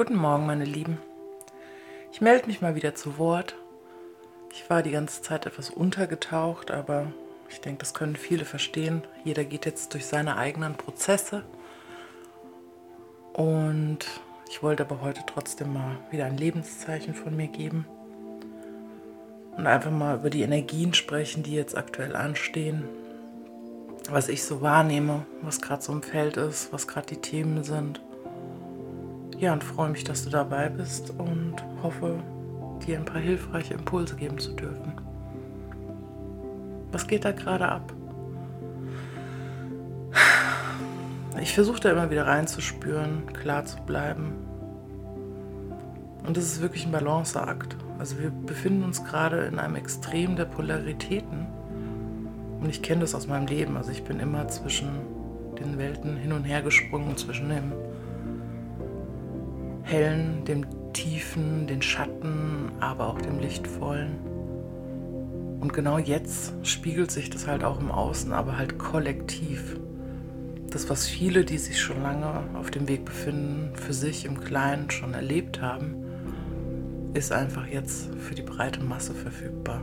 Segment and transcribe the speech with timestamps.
[0.00, 0.96] Guten Morgen, meine Lieben.
[2.10, 3.54] Ich melde mich mal wieder zu Wort.
[4.50, 7.12] Ich war die ganze Zeit etwas untergetaucht, aber
[7.50, 9.02] ich denke, das können viele verstehen.
[9.24, 11.42] Jeder geht jetzt durch seine eigenen Prozesse.
[13.34, 14.06] Und
[14.48, 17.84] ich wollte aber heute trotzdem mal wieder ein Lebenszeichen von mir geben
[19.54, 22.84] und einfach mal über die Energien sprechen, die jetzt aktuell anstehen,
[24.08, 28.00] was ich so wahrnehme, was gerade so im Feld ist, was gerade die Themen sind.
[29.40, 32.22] Ja, und freue mich, dass du dabei bist und hoffe,
[32.86, 34.92] dir ein paar hilfreiche Impulse geben zu dürfen.
[36.92, 37.90] Was geht da gerade ab?
[41.40, 44.34] Ich versuche da immer wieder reinzuspüren, klar zu bleiben.
[46.26, 47.78] Und das ist wirklich ein Balanceakt.
[47.98, 51.46] Also wir befinden uns gerade in einem Extrem der Polaritäten.
[52.60, 53.78] Und ich kenne das aus meinem Leben.
[53.78, 54.90] Also ich bin immer zwischen
[55.58, 57.72] den Welten hin und her gesprungen, zwischen dem
[59.90, 64.18] hellen, dem tiefen, den Schatten, aber auch dem lichtvollen.
[65.60, 69.78] Und genau jetzt spiegelt sich das halt auch im Außen, aber halt kollektiv.
[70.70, 74.90] Das, was viele, die sich schon lange auf dem Weg befinden, für sich im Kleinen
[74.90, 75.96] schon erlebt haben,
[77.12, 79.82] ist einfach jetzt für die breite Masse verfügbar.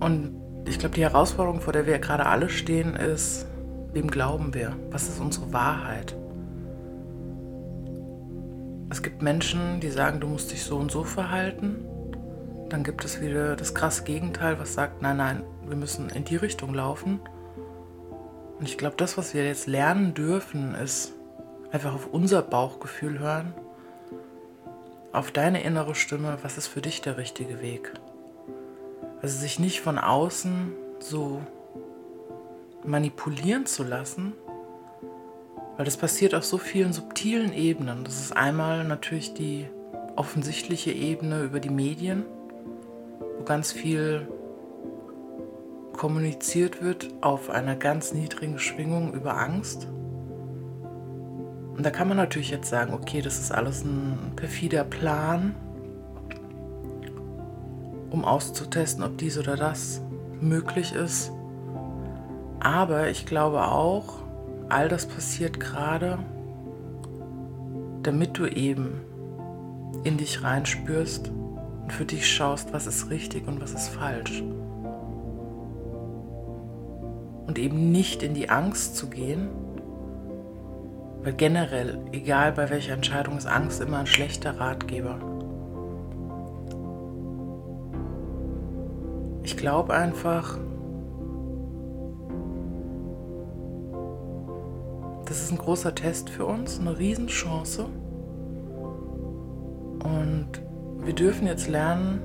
[0.00, 0.36] Und
[0.66, 3.46] ich glaube, die Herausforderung, vor der wir gerade alle stehen, ist,
[3.92, 4.76] wem glauben wir?
[4.90, 6.14] Was ist unsere Wahrheit?
[8.90, 11.84] Es gibt Menschen, die sagen, du musst dich so und so verhalten.
[12.70, 16.36] Dann gibt es wieder das krasse Gegenteil, was sagt, nein, nein, wir müssen in die
[16.36, 17.20] Richtung laufen.
[18.58, 21.12] Und ich glaube, das, was wir jetzt lernen dürfen, ist
[21.70, 23.54] einfach auf unser Bauchgefühl hören,
[25.12, 27.92] auf deine innere Stimme, was ist für dich der richtige Weg.
[29.20, 31.42] Also sich nicht von außen so
[32.84, 34.32] manipulieren zu lassen,
[35.76, 38.04] weil das passiert auf so vielen subtilen Ebenen.
[38.04, 39.66] Das ist einmal natürlich die
[40.16, 42.24] offensichtliche Ebene über die Medien,
[43.38, 44.26] wo ganz viel
[45.92, 49.88] kommuniziert wird auf einer ganz niedrigen Schwingung über Angst.
[51.76, 55.54] Und da kann man natürlich jetzt sagen, okay, das ist alles ein perfider Plan,
[58.10, 60.02] um auszutesten, ob dies oder das
[60.40, 61.30] möglich ist.
[62.60, 64.14] Aber ich glaube auch,
[64.68, 66.18] all das passiert gerade,
[68.02, 69.00] damit du eben
[70.04, 71.30] in dich reinspürst
[71.82, 74.42] und für dich schaust, was ist richtig und was ist falsch.
[77.46, 79.48] Und eben nicht in die Angst zu gehen,
[81.22, 85.18] weil generell, egal bei welcher Entscheidung, ist Angst immer ein schlechter Ratgeber.
[89.42, 90.58] Ich glaube einfach,
[95.38, 97.84] Das ist ein großer Test für uns, eine Riesenchance.
[100.02, 100.48] Und
[101.04, 102.20] wir dürfen jetzt lernen,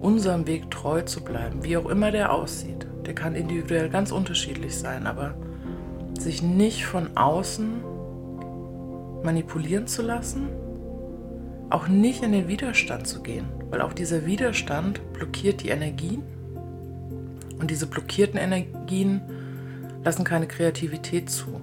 [0.00, 2.86] unserem Weg treu zu bleiben, wie auch immer der aussieht.
[3.04, 5.34] Der kann individuell ganz unterschiedlich sein, aber
[6.18, 7.82] sich nicht von außen
[9.22, 10.48] manipulieren zu lassen,
[11.68, 16.22] auch nicht in den Widerstand zu gehen, weil auch dieser Widerstand blockiert die Energien
[17.60, 19.20] und diese blockierten Energien
[20.04, 21.60] lassen keine Kreativität zu.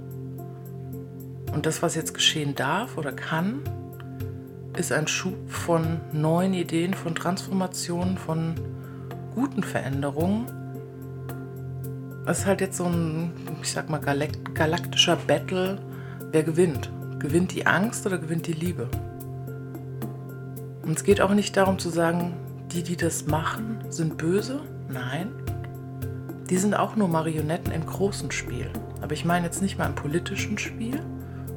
[1.54, 3.62] Und das, was jetzt geschehen darf oder kann,
[4.78, 8.56] ist ein Schub von neuen Ideen, von Transformationen, von
[9.34, 10.48] guten Veränderungen.
[12.26, 13.32] Es ist halt jetzt so ein,
[13.62, 15.80] ich sag mal, galaktischer Battle.
[16.32, 16.90] Wer gewinnt?
[17.20, 18.90] Gewinnt die Angst oder gewinnt die Liebe?
[20.84, 22.34] Und es geht auch nicht darum zu sagen,
[22.72, 24.60] die, die das machen, sind böse.
[24.90, 25.32] Nein,
[26.50, 28.70] die sind auch nur Marionetten im großen Spiel.
[29.02, 31.00] Aber ich meine jetzt nicht mal im politischen Spiel,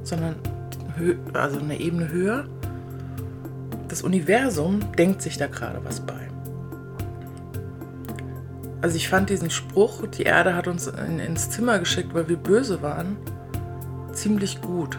[0.03, 0.37] sondern
[1.32, 2.47] also eine Ebene höher.
[3.88, 6.28] Das Universum denkt sich da gerade was bei.
[8.81, 12.37] Also ich fand diesen Spruch, die Erde hat uns in, ins Zimmer geschickt, weil wir
[12.37, 13.17] böse waren,
[14.12, 14.99] ziemlich gut.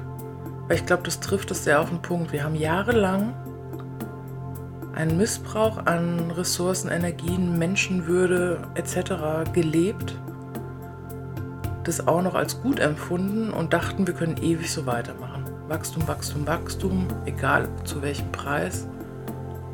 [0.67, 2.31] Weil ich glaube, das trifft es sehr auf den Punkt.
[2.31, 3.33] Wir haben jahrelang
[4.99, 9.49] einen Missbrauch an Ressourcen, Energien, Menschenwürde etc.
[9.53, 10.19] gelebt,
[11.85, 15.45] das auch noch als gut empfunden und dachten, wir können ewig so weitermachen.
[15.69, 18.87] Wachstum, Wachstum, Wachstum, egal zu welchem Preis.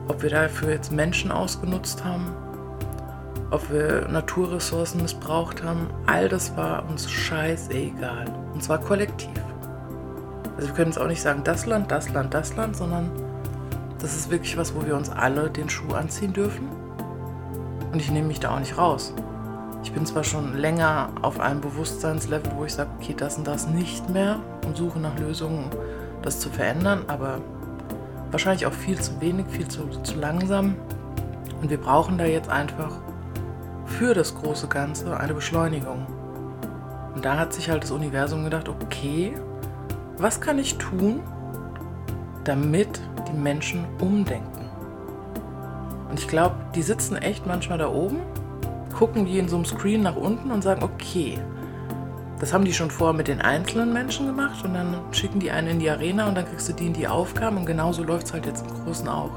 [0.07, 2.31] Ob wir dafür jetzt Menschen ausgenutzt haben,
[3.49, 8.25] ob wir Naturressourcen missbraucht haben, all das war uns scheißegal.
[8.53, 9.29] Und zwar kollektiv.
[10.55, 13.09] Also wir können jetzt auch nicht sagen, das Land, das Land, das Land, sondern
[14.05, 16.69] das ist wirklich was, wo wir uns alle den Schuh anziehen dürfen.
[17.91, 19.15] Und ich nehme mich da auch nicht raus.
[19.83, 23.67] Ich bin zwar schon länger auf einem Bewusstseinslevel, wo ich sage, okay, das und das
[23.67, 25.71] nicht mehr und suche nach Lösungen,
[26.21, 27.41] das zu verändern, aber
[28.29, 30.75] wahrscheinlich auch viel zu wenig, viel zu, zu langsam.
[31.63, 32.91] Und wir brauchen da jetzt einfach
[33.87, 36.05] für das große Ganze eine Beschleunigung.
[37.15, 39.33] Und da hat sich halt das Universum gedacht, okay,
[40.19, 41.21] was kann ich tun,
[42.45, 44.69] damit die Menschen umdenken?
[46.09, 48.21] Und ich glaube, die sitzen echt manchmal da oben,
[48.97, 51.37] gucken die in so einem Screen nach unten und sagen, okay,
[52.39, 55.67] das haben die schon vorher mit den einzelnen Menschen gemacht und dann schicken die einen
[55.67, 58.33] in die Arena und dann kriegst du die in die Aufgaben und genauso läuft es
[58.33, 59.31] halt jetzt im Großen auch.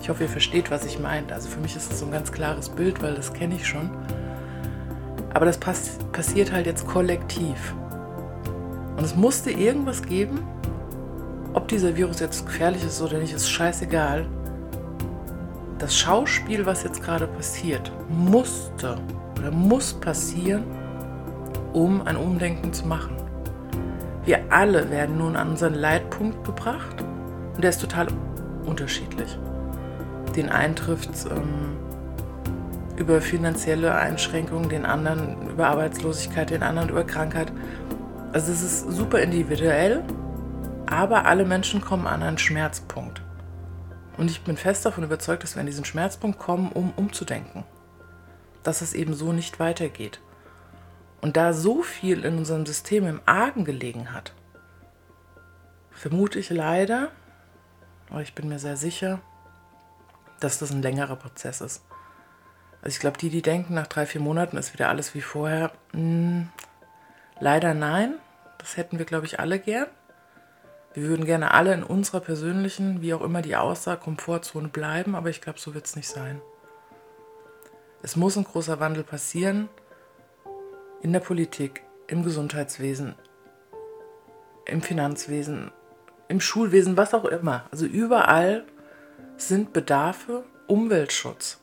[0.00, 1.32] Ich hoffe, ihr versteht, was ich meine.
[1.32, 3.90] Also für mich ist das so ein ganz klares Bild, weil das kenne ich schon.
[5.32, 7.74] Aber das pass passiert halt jetzt kollektiv.
[8.96, 10.40] Und es musste irgendwas geben,
[11.54, 14.26] ob dieser Virus jetzt gefährlich ist oder nicht, ist scheißegal.
[15.78, 18.98] Das Schauspiel, was jetzt gerade passiert, musste
[19.38, 20.64] oder muss passieren,
[21.72, 23.16] um ein Umdenken zu machen.
[24.24, 27.02] Wir alle werden nun an unseren Leitpunkt gebracht
[27.54, 28.08] und der ist total
[28.66, 29.38] unterschiedlich
[30.36, 31.76] den einen trifft ähm,
[32.96, 37.52] über finanzielle Einschränkungen, den anderen über Arbeitslosigkeit, den anderen über Krankheit.
[38.32, 40.02] Also es ist super individuell,
[40.86, 43.22] aber alle Menschen kommen an einen Schmerzpunkt.
[44.16, 47.64] Und ich bin fest davon überzeugt, dass wir an diesen Schmerzpunkt kommen, um umzudenken.
[48.62, 50.20] Dass es eben so nicht weitergeht.
[51.20, 54.34] Und da so viel in unserem System im Argen gelegen hat,
[55.90, 57.10] vermute ich leider,
[58.10, 59.20] aber ich bin mir sehr sicher,
[60.40, 61.82] dass das ein längerer Prozess ist.
[62.82, 65.72] Also ich glaube, die, die denken, nach drei, vier Monaten ist wieder alles wie vorher,
[65.92, 66.48] mh, hm,
[67.40, 68.16] leider nein.
[68.58, 69.88] Das hätten wir, glaube ich, alle gern.
[70.94, 75.28] Wir würden gerne alle in unserer persönlichen, wie auch immer die aussah, Komfortzone bleiben, aber
[75.28, 76.40] ich glaube, so wird es nicht sein.
[78.02, 79.68] Es muss ein großer Wandel passieren
[81.02, 83.16] in der Politik, im Gesundheitswesen,
[84.66, 85.72] im Finanzwesen,
[86.28, 87.64] im Schulwesen, was auch immer.
[87.72, 88.64] Also überall
[89.36, 91.60] sind Bedarfe Umweltschutz.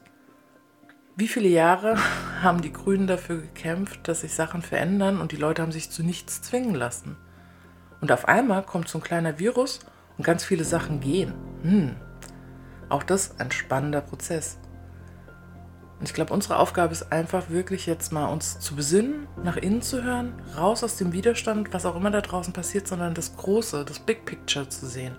[1.15, 1.97] Wie viele Jahre
[2.41, 6.03] haben die Grünen dafür gekämpft, dass sich Sachen verändern und die Leute haben sich zu
[6.03, 7.15] nichts zwingen lassen?
[8.01, 9.79] Und auf einmal kommt so ein kleiner Virus
[10.17, 11.33] und ganz viele Sachen gehen.
[11.61, 11.95] Hm.
[12.89, 14.57] Auch das ein spannender Prozess.
[15.99, 19.83] Und ich glaube, unsere Aufgabe ist einfach wirklich jetzt mal uns zu besinnen, nach innen
[19.83, 23.85] zu hören, raus aus dem Widerstand, was auch immer da draußen passiert, sondern das Große,
[23.85, 25.15] das Big Picture zu sehen.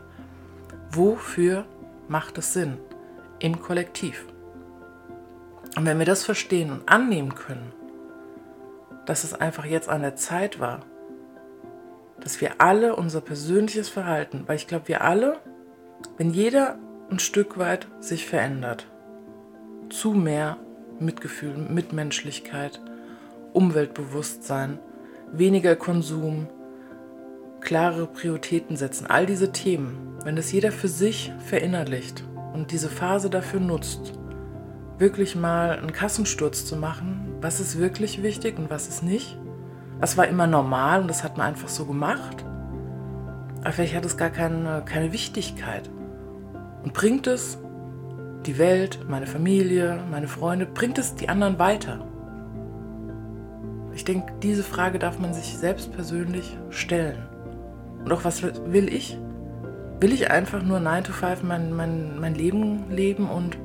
[0.90, 1.64] Wofür
[2.08, 2.78] macht es Sinn
[3.38, 4.26] im Kollektiv.
[5.76, 7.72] Und wenn wir das verstehen und annehmen können,
[9.06, 10.80] dass es einfach jetzt an der Zeit war,
[12.22, 15.38] dass wir alle unser persönliches Verhalten, weil ich glaube, wir alle,
[16.16, 16.78] wenn jeder
[17.10, 18.86] ein Stück weit sich verändert,
[19.90, 20.56] zu mehr
[20.98, 22.80] Mitgefühl, Mitmenschlichkeit,
[23.52, 24.78] Umweltbewusstsein,
[25.32, 26.48] weniger Konsum,
[27.60, 33.30] klare Prioritäten setzen, all diese Themen, wenn das jeder für sich verinnerlicht und diese Phase
[33.30, 34.14] dafür nutzt,
[34.98, 39.36] wirklich mal einen Kassensturz zu machen, was ist wirklich wichtig und was ist nicht,
[40.02, 42.44] was war immer normal und das hat man einfach so gemacht,
[43.60, 45.88] aber vielleicht hat es gar keine, keine Wichtigkeit
[46.82, 47.56] und bringt es
[48.44, 52.04] die Welt, meine Familie, meine Freunde, bringt es die anderen weiter?
[53.94, 57.28] Ich denke, diese Frage darf man sich selbst persönlich stellen.
[58.04, 59.16] Und auch was will ich?
[60.00, 63.56] Will ich einfach nur 9 to 5 mein, mein, mein Leben leben und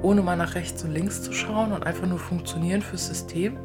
[0.00, 3.58] ohne mal nach rechts und links zu schauen und einfach nur funktionieren fürs System?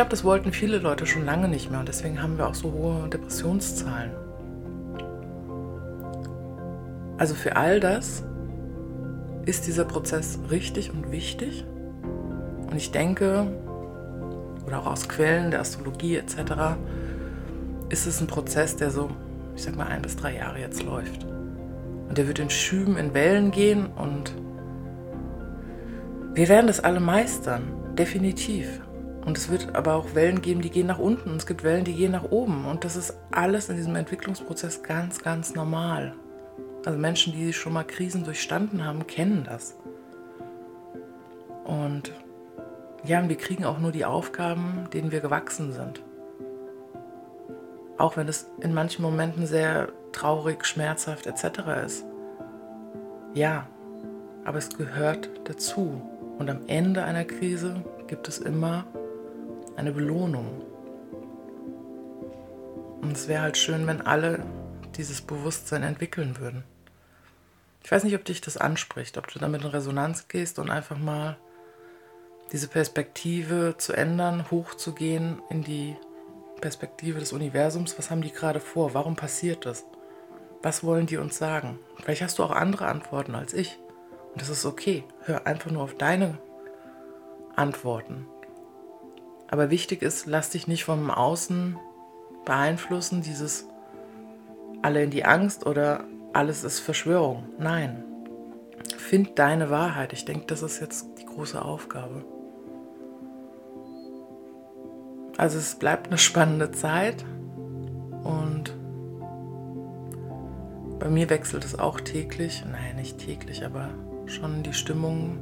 [0.00, 2.54] Ich glaube, das wollten viele Leute schon lange nicht mehr und deswegen haben wir auch
[2.54, 4.12] so hohe Depressionszahlen.
[7.18, 8.24] Also für all das
[9.44, 11.66] ist dieser Prozess richtig und wichtig.
[12.70, 13.46] Und ich denke,
[14.66, 16.78] oder auch aus Quellen der Astrologie etc.,
[17.90, 19.10] ist es ein Prozess, der so,
[19.54, 21.26] ich sag mal, ein bis drei Jahre jetzt läuft.
[22.08, 24.34] Und der wird in Schüben, in Wellen gehen und
[26.32, 27.64] wir werden das alle meistern,
[27.98, 28.80] definitiv.
[29.24, 31.84] Und es wird aber auch Wellen geben, die gehen nach unten und es gibt Wellen,
[31.84, 32.64] die gehen nach oben.
[32.64, 36.14] Und das ist alles in diesem Entwicklungsprozess ganz, ganz normal.
[36.84, 39.76] Also Menschen, die schon mal Krisen durchstanden haben, kennen das.
[41.64, 42.12] Und
[43.04, 46.02] ja, und wir kriegen auch nur die Aufgaben, denen wir gewachsen sind.
[47.98, 51.84] Auch wenn es in manchen Momenten sehr traurig, schmerzhaft etc.
[51.86, 52.04] ist.
[53.34, 53.66] Ja,
[54.44, 56.00] aber es gehört dazu.
[56.38, 58.84] Und am Ende einer Krise gibt es immer
[59.80, 60.62] eine Belohnung.
[63.00, 64.44] Und es wäre halt schön, wenn alle
[64.96, 66.64] dieses Bewusstsein entwickeln würden.
[67.82, 70.98] Ich weiß nicht, ob dich das anspricht, ob du damit in Resonanz gehst und einfach
[70.98, 71.38] mal
[72.52, 75.96] diese Perspektive zu ändern, hochzugehen in die
[76.60, 77.98] Perspektive des Universums.
[77.98, 78.92] Was haben die gerade vor?
[78.92, 79.84] Warum passiert das?
[80.62, 81.78] Was wollen die uns sagen?
[82.02, 83.78] Vielleicht hast du auch andere Antworten als ich.
[84.32, 85.04] Und das ist okay.
[85.22, 86.38] Hör einfach nur auf deine
[87.56, 88.26] Antworten.
[89.50, 91.76] Aber wichtig ist, lass dich nicht vom Außen
[92.44, 93.66] beeinflussen, dieses
[94.82, 97.44] alle in die Angst oder alles ist Verschwörung.
[97.58, 98.04] Nein.
[98.96, 100.12] Find deine Wahrheit.
[100.12, 102.24] Ich denke, das ist jetzt die große Aufgabe.
[105.36, 107.24] Also es bleibt eine spannende Zeit
[108.22, 108.74] und
[111.00, 112.62] bei mir wechselt es auch täglich.
[112.70, 113.88] Nein, nicht täglich, aber
[114.26, 115.38] schon die Stimmung,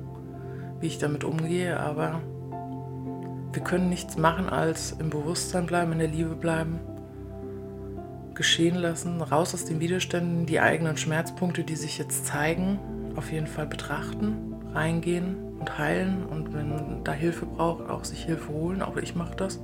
[0.81, 1.79] wie ich damit umgehe.
[1.79, 2.21] Aber
[3.53, 6.81] wir können nichts machen, als im Bewusstsein bleiben, in der Liebe bleiben,
[8.35, 12.79] geschehen lassen, raus aus den Widerständen, die eigenen Schmerzpunkte, die sich jetzt zeigen,
[13.17, 18.53] auf jeden Fall betrachten, reingehen und heilen und wenn da Hilfe braucht, auch sich Hilfe
[18.53, 18.83] holen.
[18.83, 19.61] Auch ich mache das.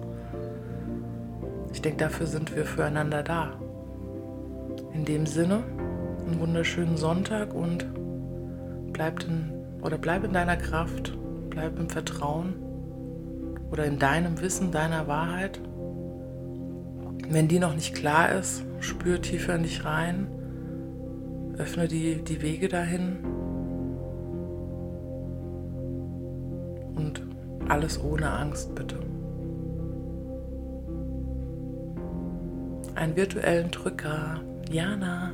[1.73, 3.53] Ich denke, dafür sind wir füreinander da.
[4.93, 5.62] In dem Sinne,
[6.26, 7.87] einen wunderschönen Sonntag und
[8.93, 11.17] bleib in, oder bleib in deiner Kraft,
[11.50, 12.63] bleib im Vertrauen
[13.75, 15.59] oder in deinem Wissen, deiner Wahrheit.
[17.28, 20.28] Wenn die noch nicht klar ist, spür tiefer in dich rein,
[21.59, 23.16] öffne die, die Wege dahin
[26.95, 27.21] und
[27.69, 28.95] alles ohne Angst bitte.
[32.95, 34.40] Einen virtuellen Drücker,
[34.71, 35.33] Jana.